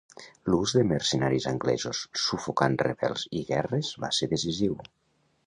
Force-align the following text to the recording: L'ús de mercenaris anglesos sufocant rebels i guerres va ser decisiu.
L'ús 0.51 0.71
de 0.77 0.85
mercenaris 0.91 1.45
anglesos 1.51 1.99
sufocant 2.23 2.79
rebels 2.87 3.27
i 3.41 3.45
guerres 3.53 3.93
va 4.07 4.13
ser 4.21 4.31
decisiu. 4.35 4.81